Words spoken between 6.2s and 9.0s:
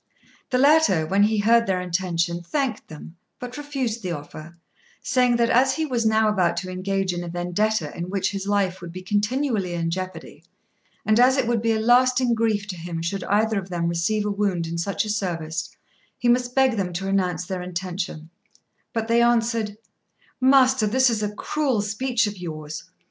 about to engage in a vendetta in which his life would